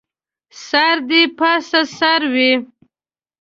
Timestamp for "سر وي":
1.97-2.51